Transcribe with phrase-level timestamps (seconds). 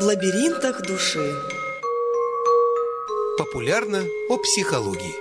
[0.00, 1.32] В лабиринтах души.
[3.38, 5.14] Популярно о психологии.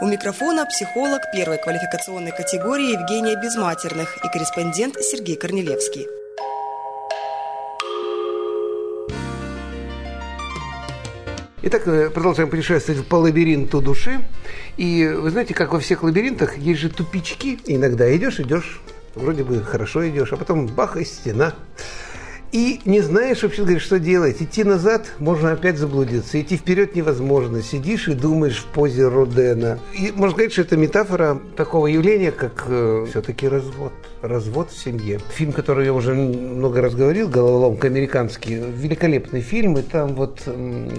[0.00, 6.06] У микрофона психолог первой квалификационной категории Евгения Безматерных и корреспондент Сергей Корнелевский.
[11.62, 14.20] Итак, э, продолжаем путешествовать по лабиринту души.
[14.76, 17.58] И вы знаете, как во всех лабиринтах, есть же тупички.
[17.66, 18.80] Иногда идешь, идешь,
[19.16, 21.52] вроде бы хорошо идешь, а потом бах, и стена.
[22.52, 24.40] И не знаешь вообще, говоришь, что делать.
[24.40, 26.40] Идти назад можно опять заблудиться.
[26.40, 27.60] Идти вперед невозможно.
[27.60, 29.78] Сидишь и думаешь в позе Родена.
[29.92, 33.92] И можно сказать, что это метафора такого явления, как э, все-таки развод.
[34.22, 35.20] Развод в семье.
[35.34, 39.76] Фильм, который я уже много раз говорил, «Головоломка» американский, великолепный фильм.
[39.78, 40.42] И там вот,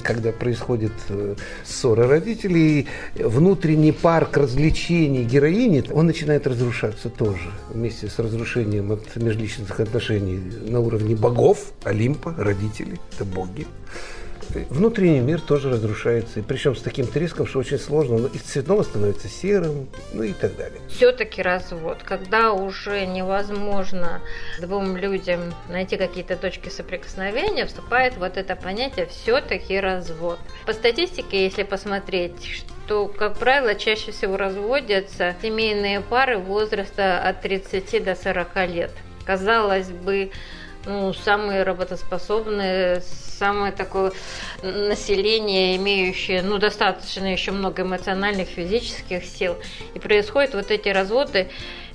[0.04, 7.52] когда происходит э, ссора родителей, внутренний парк развлечений героини, он начинает разрушаться тоже.
[7.70, 13.66] Вместе с разрушением от межличностных отношений на уровне богов богов Олимпа, родители, это боги.
[14.70, 18.28] Внутренний мир тоже разрушается, и причем с таким треском, что очень сложно.
[18.28, 20.80] Из цветного становится серым, ну и так далее.
[20.90, 24.22] Все-таки развод, когда уже невозможно
[24.60, 30.40] двум людям найти какие-то точки соприкосновения, вступает вот это понятие все-таки развод.
[30.66, 38.04] По статистике, если посмотреть, что, как правило, чаще всего разводятся семейные пары возраста от 30
[38.04, 38.92] до 40 лет.
[39.26, 40.32] Казалось бы,
[40.88, 43.02] ну, самые работоспособные,
[43.38, 44.12] самое такое
[44.62, 49.56] население, имеющее ну, достаточно еще много эмоциональных, физических сил.
[49.94, 51.50] И происходят вот эти разводы.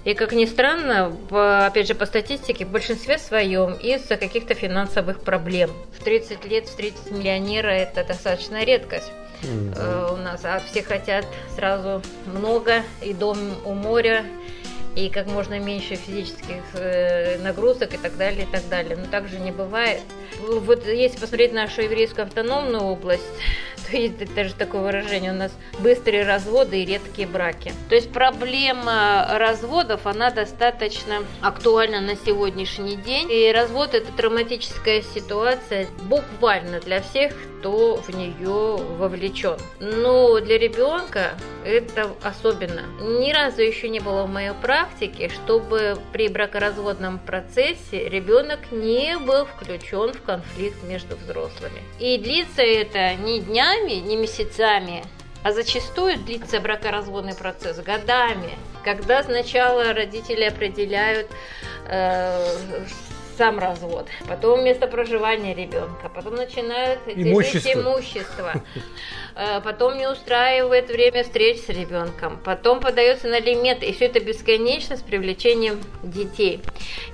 [0.04, 5.20] И, как ни странно, по, опять же, по статистике, в большинстве своем из-за каких-то финансовых
[5.20, 5.70] проблем.
[5.96, 9.12] В 30 лет встретить миллионера– это достаточно редкость.
[9.42, 10.14] Mm-hmm.
[10.14, 11.26] у нас, а все хотят
[11.56, 14.24] сразу много, и дом у моря,
[14.96, 18.96] и как можно меньше физических э, нагрузок и так далее, и так далее.
[18.96, 20.00] Но так же не бывает.
[20.40, 23.22] Вот если посмотреть нашу еврейскую автономную область,
[23.90, 27.72] то есть даже такое выражение, у нас быстрые разводы и редкие браки.
[27.88, 33.30] То есть проблема разводов, она достаточно актуальна на сегодняшний день.
[33.30, 39.56] И развод– это травматическая ситуация буквально для всех, кто в нее вовлечен.
[39.80, 41.34] Но для ребенка
[41.64, 42.82] это особенно.
[43.00, 49.46] Ни разу еще не было в моей практике, чтобы при бракоразводном процессе ребенок не был
[49.46, 51.82] включен в конфликт между взрослыми.
[51.98, 55.04] И длится это не днями, не месяцами,
[55.42, 58.52] а зачастую длится бракоразводный процесс годами,
[58.84, 61.28] когда сначала родители определяют
[61.88, 62.56] э,
[63.36, 67.60] сам развод, потом место проживания ребенка, потом начинают имущество.
[67.60, 68.52] делить имущество,
[69.34, 74.20] э, потом не устраивает время встреч с ребенком, потом подается на алименты, и все это
[74.20, 76.60] бесконечно с привлечением детей.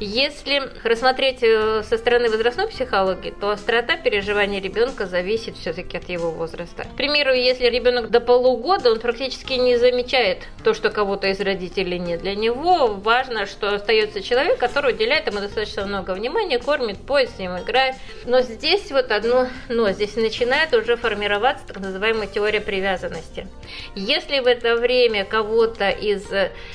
[0.01, 6.31] Если рассмотреть э, со стороны возрастной психологии, то острота переживания ребенка зависит все-таки от его
[6.31, 6.85] возраста.
[6.85, 11.99] К примеру, если ребенок до полугода, он практически не замечает то, что кого-то из родителей
[11.99, 12.21] нет.
[12.21, 17.31] Для него важно, что остается человек, который уделяет ему достаточно много много внимания, кормит, поет,
[17.31, 17.95] с ним играет.
[18.25, 19.91] Но здесь вот одно но.
[19.91, 23.47] Здесь начинает уже формироваться так называемая теория привязанности.
[23.95, 26.25] Если в это время кого-то из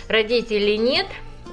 [0.07, 1.07] родителей нет,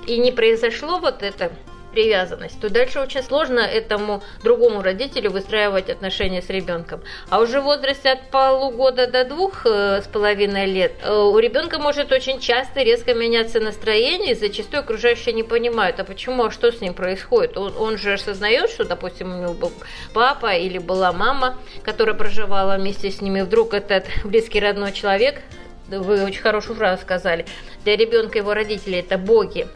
[0.06, 1.52] и не произошло вот это
[1.90, 7.00] привязанность, то дальше очень сложно этому другому родителю выстраивать отношения с ребенком.
[7.28, 11.78] А уже в возрасте от полугода до двух э, с половиной лет э, у ребенка
[11.78, 16.72] может очень часто резко меняться настроение, и зачастую окружающие не понимают, а почему, а что
[16.72, 17.56] с ним происходит.
[17.56, 19.72] Он, он же осознает, что, допустим, у него был
[20.14, 25.42] папа или была мама, которая проживала вместе с ними, вдруг этот близкий родной человек,
[25.88, 27.46] вы очень хорошую фразу сказали,
[27.84, 29.66] для ребенка его родители это боги,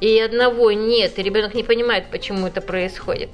[0.00, 3.30] и одного нет, и ребенок не понимает, почему это происходит.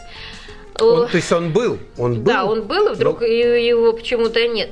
[0.81, 2.25] Он, то есть он был, он был.
[2.25, 3.27] Да, он был, и вдруг но...
[3.27, 4.71] его почему-то нет.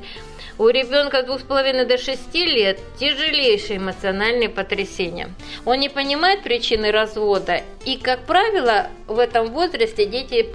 [0.59, 5.31] У ребенка с двух с половиной до шести лет тяжелейшие эмоциональные потрясения.
[5.65, 10.49] Он не понимает причины развода, и, как правило, в этом возрасте дети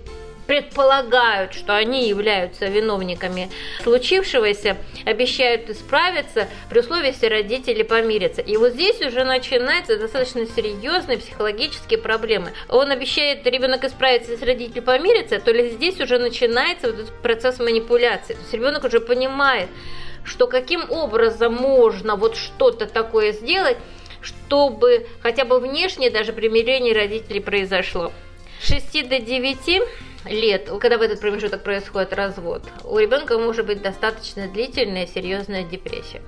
[0.48, 3.52] предполагают, что они являются виновниками
[3.84, 8.42] случившегося, обещают исправиться при условии, если родители помирятся.
[8.42, 12.54] И вот здесь уже начинаются достаточно серьезные психологические проблемы.
[12.70, 17.60] Он обещает ребенок исправиться, если родители помирятся, то ли здесь уже начинается вот этот процесс
[17.60, 18.34] манипуляции.
[18.34, 19.70] То есть ребенок уже понимает,
[20.24, 23.78] что каким образом можно вот что-то такое сделать,
[24.22, 28.12] чтобы хотя бы внешне даже примирение родителей произошло.
[28.62, 29.82] С 6 до 9
[30.30, 36.22] лет, когда в этот промежуток происходит развод, у ребенка может быть достаточно длительная серьезная депрессия.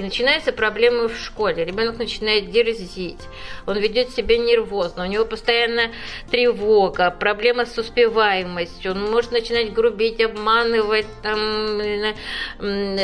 [0.00, 1.62] И начинаются проблемы в школе.
[1.62, 3.20] Ребенок начинает дерзить,
[3.66, 5.90] он ведет себя нервозно, у него постоянно
[6.30, 11.82] тревога, проблема с успеваемостью, он может начинать грубить, обманывать, там,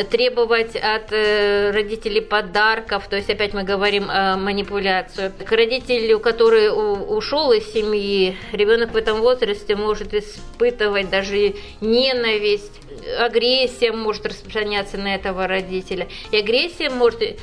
[0.09, 5.35] требовать от э, родителей подарков, то есть опять мы говорим о манипуляцию.
[5.45, 12.73] К родителю, который ушел из семьи, ребенок в этом возрасте может испытывать даже ненависть,
[13.19, 16.09] агрессия может распространяться на этого родителя.
[16.31, 17.37] И агрессия может э,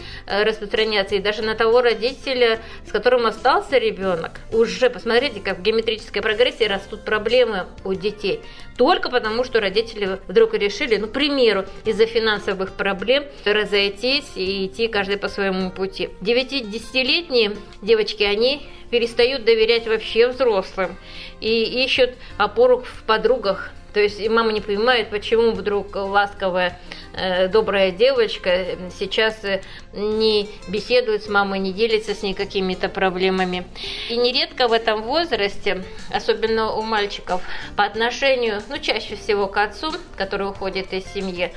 [0.44, 4.40] распространяться и даже на того родителя, с которым остался ребенок.
[4.52, 8.42] Уже посмотрите, как в геометрической прогрессии растут проблемы у детей.
[8.78, 14.88] Только потому, что родители вдруг решили, ну, к примеру, из-за финансовых проблем разойтись и идти
[14.88, 16.10] каждый по своему пути.
[16.22, 20.96] 9-10-летние девочки, они перестают доверять вообще взрослым
[21.40, 26.80] и ищут опору в подругах, то есть мама не понимает, почему вдруг ласковая,
[27.14, 28.66] э, добрая девочка
[28.98, 29.62] сейчас э,
[29.94, 33.66] не беседует с мамой, не делится с ней какими-то проблемами.
[34.10, 37.42] И нередко в этом возрасте, особенно у мальчиков,
[37.76, 41.54] по отношению, ну чаще всего к отцу, который уходит из семьи,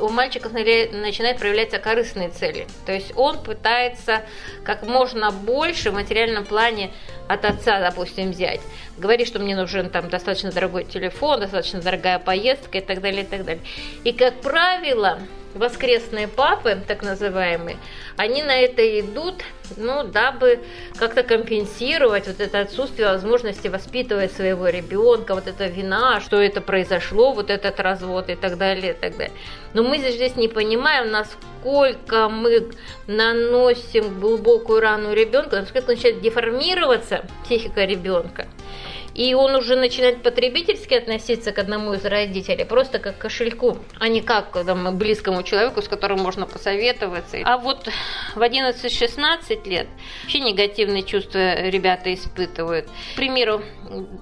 [0.00, 2.66] у мальчиков начинают проявляться корыстные цели.
[2.86, 4.22] То есть он пытается
[4.64, 6.90] как можно больше в материальном плане
[7.28, 8.60] от отца, допустим, взять.
[8.98, 13.26] Говорит, что мне нужен там достаточно дорогой телефон, достаточно дорогая поездка и так далее, и
[13.26, 13.62] так далее.
[14.04, 15.20] И, как правило,
[15.54, 17.76] воскресные папы, так называемые,
[18.16, 19.42] они на это идут,
[19.76, 20.60] ну, дабы
[20.96, 27.32] как-то компенсировать вот это отсутствие возможности воспитывать своего ребенка, вот эта вина, что это произошло,
[27.32, 29.34] вот этот развод и так далее, и так далее.
[29.74, 32.70] Но мы здесь не понимаем, насколько мы
[33.06, 38.46] наносим глубокую рану ребенку, насколько начинает деформироваться психика ребенка
[39.20, 44.08] и он уже начинает потребительски относиться к одному из родителей, просто как к кошельку, а
[44.08, 47.36] не как там, близкому человеку, с которым можно посоветоваться.
[47.44, 47.86] А вот
[48.34, 49.88] в 11-16 лет
[50.22, 52.86] вообще негативные чувства ребята испытывают.
[53.12, 53.60] К примеру,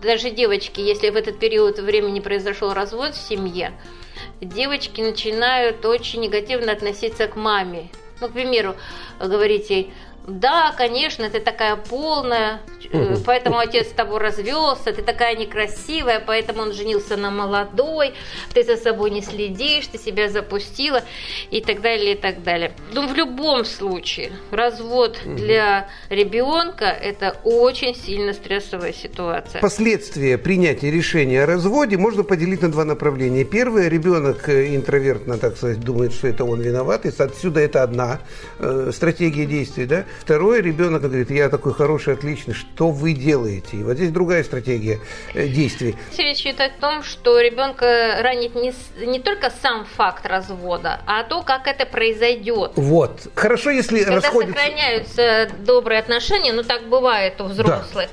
[0.02, 3.74] даже девочки, если в этот период времени произошел развод в семье,
[4.40, 7.90] девочки начинают очень негативно относиться к маме.
[8.20, 8.74] Ну, к примеру,
[9.20, 9.92] говорить ей,
[10.28, 12.60] да, конечно, ты такая полная,
[12.92, 18.12] э, поэтому отец с тобой развелся, ты такая некрасивая, поэтому он женился на молодой,
[18.52, 21.02] ты за собой не следишь, ты себя запустила
[21.50, 22.72] и так далее, и так далее.
[22.92, 29.62] Ну, в любом случае, развод для ребенка– это очень сильно стрессовая ситуация.
[29.62, 33.44] Последствия принятия решения о разводе можно поделить на два направления.
[33.44, 38.20] Первое, ребенок э, интровертно, так сказать, думает, что это он виноват, и отсюда это одна
[38.58, 40.04] э, стратегия действий, да.
[40.20, 43.76] Второе, ребенок говорит, я такой хороший, отличный, что вы делаете?
[43.78, 44.98] И вот здесь другая стратегия
[45.34, 45.96] э, действий.
[46.16, 48.74] Речь идет о том, что ребенка ранит не,
[49.04, 52.72] не только сам факт развода, а то, как это произойдет.
[52.76, 53.28] Вот.
[53.34, 54.54] Хорошо, если Когда расходятся...
[54.54, 58.08] сохраняются добрые отношения, ну так бывает у взрослых.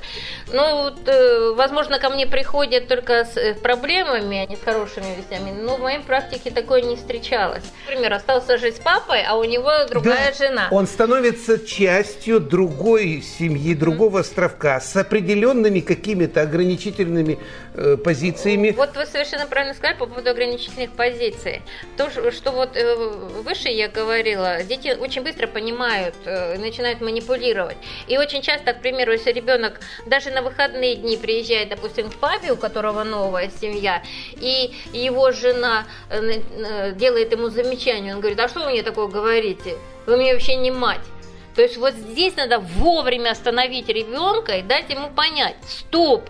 [0.46, 0.52] Да.
[0.52, 5.16] Ну, вот, э, возможно, ко мне приходят только с э, проблемами, а не с хорошими
[5.16, 7.64] вестями, но в моей практике такое не встречалось.
[7.86, 10.46] Например, остался жить с папой, а у него другая да.
[10.46, 10.68] жена.
[10.70, 17.38] Он становится частью частью другой семьи, другого островка, с определенными какими-то ограничительными
[17.74, 18.74] э, позициями.
[18.76, 21.62] Вот вы совершенно правильно сказали по поводу ограничительных позиций.
[21.96, 22.94] То, что вот э,
[23.42, 27.78] выше я говорила, дети очень быстро понимают, э, начинают манипулировать.
[28.08, 32.52] И очень часто, к примеру, если ребенок даже на выходные дни приезжает, допустим, к папе,
[32.52, 34.02] у которого новая семья,
[34.34, 39.06] и его жена э, э, делает ему замечание, он говорит, а что вы мне такое
[39.06, 39.76] говорите?
[40.06, 41.00] Вы мне вообще не мать.
[41.56, 46.28] То есть вот здесь надо вовремя остановить ребенка и дать ему понять, стоп,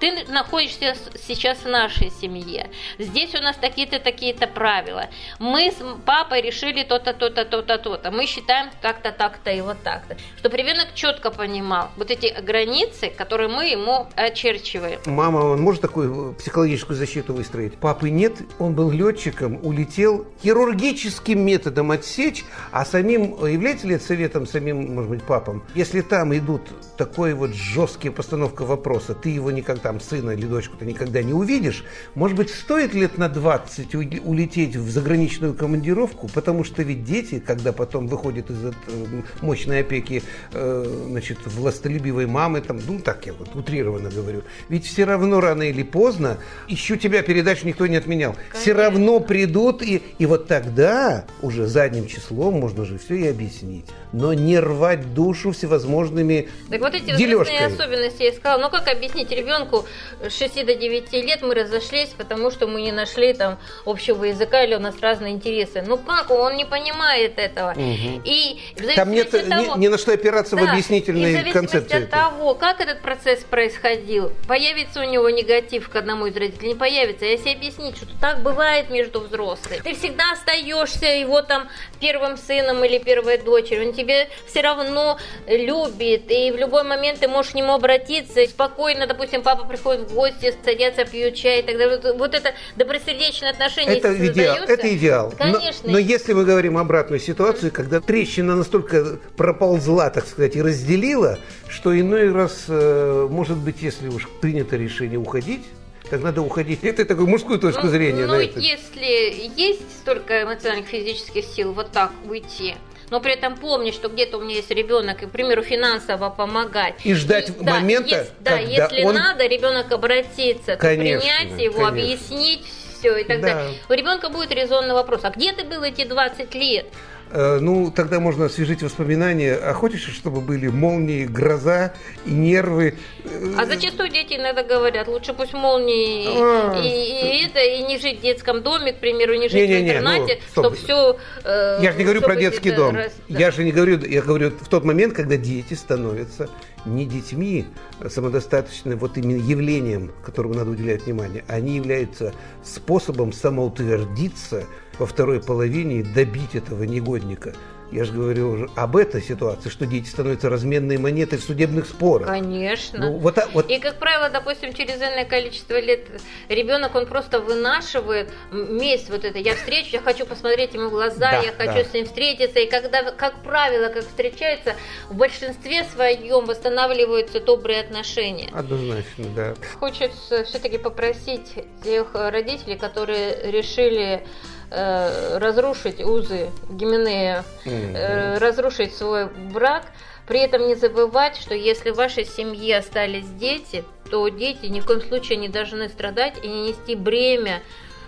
[0.00, 0.96] ты находишься
[1.26, 2.70] сейчас в нашей семье.
[2.98, 5.08] Здесь у нас такие-то, такие-то правила.
[5.38, 8.10] Мы с папой решили то-то, то-то, то-то, то-то.
[8.10, 10.16] Мы считаем так-то, так-то и вот так-то.
[10.38, 15.00] Чтобы ребенок четко понимал вот эти границы, которые мы ему очерчиваем.
[15.06, 17.76] Мама, он может такую психологическую защиту выстроить?
[17.76, 24.46] Папы нет, он был летчиком, улетел хирургическим методом отсечь, а самим, является ли это советом
[24.46, 25.62] самим, может быть, папам?
[25.74, 26.62] Если там идут
[26.96, 31.32] такой вот жесткие постановка вопроса, ты его никогда там сына или дочку ты никогда не
[31.32, 31.84] увидишь,
[32.14, 37.72] может быть, стоит лет на 20 улететь в заграничную командировку, потому что ведь дети, когда
[37.72, 40.22] потом выходят из этой мощной опеки
[40.52, 45.62] э, значит, властолюбивой мамы, там, ну так я вот утрированно говорю, ведь все равно рано
[45.62, 48.60] или поздно, ищу тебя передачу никто не отменял, Конечно.
[48.60, 53.86] все равно придут, и, и вот тогда уже задним числом можно же все и объяснить.
[54.12, 57.72] Но не рвать душу всевозможными Так вот эти дележками.
[57.72, 59.86] особенности я сказала, ну как объяснить ребенку, ребенку
[60.26, 64.64] с 6 до 9 лет мы разошлись, потому что мы не нашли там общего языка
[64.64, 65.82] или у нас разные интересы.
[65.86, 67.72] Ну как, он не понимает этого.
[67.76, 68.22] Мгм.
[68.24, 68.60] И
[68.96, 72.04] Там нет того- ни на что опираться в да, и в объяснительной зависимости концепции.
[72.04, 76.74] от того, как этот процесс происходил, появится у него негатив к одному из родителей, не
[76.74, 77.24] появится.
[77.24, 81.68] Если объяснить, что так бывает между взрослыми, ты всегда остаешься его там
[82.00, 87.28] первым сыном или первой дочерью, он тебе все равно любит, и в любой момент ты
[87.28, 91.76] можешь к нему обратиться, спокойно, допустим, папа приходит в гости, садятся, пьют чай и так
[91.76, 91.98] далее.
[92.00, 95.34] Вот, вот это добросердечное отношение Это идеал, это идеал.
[95.38, 95.90] Но- Конечно.
[95.90, 101.38] Но, если мы говорим обратную ситуацию, когда трещина настолько проползла, так сказать, и разделила,
[101.68, 105.62] что иной раз, э, может быть, если уж принято решение уходить,
[106.08, 106.80] так надо уходить.
[106.84, 112.12] Это такую мужскую точку Ну, зрения ну, если есть столько эмоциональных, физических сил вот так
[112.28, 112.76] уйти,
[113.10, 116.94] но при этом помнить, что где-то у меня есть ребенок, и, к примеру, финансово помогать.
[117.04, 121.74] И ждать да, момента, да, когда если он- надо, ребенок обратится, то Конечно, принять его,
[121.74, 121.88] конечно.
[121.88, 122.64] объяснить
[122.98, 123.54] все и так Да.
[123.54, 123.78] далее.
[123.88, 126.86] У ребенка будет резонный вопрос: а где ты был эти 20 лет?
[127.32, 129.54] Э, Ну, тогда можно освежить воспоминания.
[129.54, 131.92] А хочешь, чтобы были молнии, гроза
[132.26, 132.94] и нервы?
[133.24, 137.98] Э, А зачастую дети иногда говорят, лучше пусть молнии А, и, и это, и не
[137.98, 141.16] жить в детском доме, к примеру, не жить Не-не-не, в интернате, ну, чтобы все...
[141.44, 142.96] Я же не говорю про детский дом.
[143.28, 146.48] Я же не говорю, я говорю в тот момент, когда дети становятся
[146.86, 147.66] не детьми
[148.00, 152.32] а самодостаточным вот именно явлением, которому надо уделять внимание, они являются
[152.62, 154.64] способом самоутвердиться
[154.98, 157.54] во второй половине и добить этого негодника.
[157.92, 162.28] Я же говорю уже об этой ситуации, что дети становятся разменной монетой в судебных спорах.
[162.28, 162.98] Конечно.
[163.00, 166.06] Ну, вот, так- вот И, как правило, допустим, через энное количество лет
[166.48, 169.38] ребенок, он просто вынашивает месть вот это.
[169.38, 171.84] Я встречу, я хочу посмотреть ему в глаза, Да, я хочу да.
[171.84, 172.60] с ним встретиться.
[172.60, 174.74] И когда, как правило, как встречаются,
[175.08, 178.48] в большинстве своем восстанавливаются добрые отношения.
[178.52, 179.54] однозначно, да.
[179.78, 184.26] Хочется все-таки попросить тех родителей, которые решили
[184.70, 189.84] э, разрушить узы Гименея, э, разрушить свой брак,
[190.26, 194.86] при этом не забывать, что если в вашей семье остались дети, то дети ни в
[194.86, 197.62] коем случае не должны страдать и не нести бремя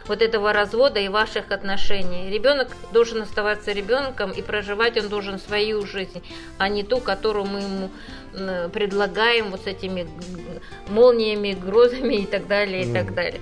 [0.06, 2.30] вот этого развода и ваших отношений.
[2.30, 6.22] Ребенок должен оставаться ребенком и проживать он должен свою жизнь,
[6.58, 7.90] а не ту, которую мы ему
[8.70, 10.08] предлагаем вот с этими
[10.88, 13.40] молниями, грозами и так далее, и так далее.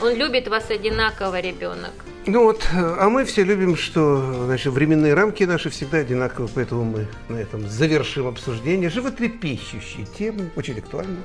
[0.00, 1.92] Он любит вас одинаково, ребенок.
[2.26, 6.84] Ну вот, э, а мы все любим, что значит, временные рамки наши всегда одинаковы, поэтому
[6.84, 8.88] мы на этом завершим обсуждение.
[8.88, 11.18] Животрепещущие темы, очень актуальны.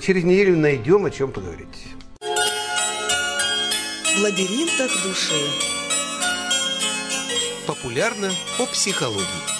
[0.00, 1.68] Через неделю найдем о чем поговорить.
[2.20, 5.40] В лабиринтах души.
[7.68, 9.59] Популярно о психологии.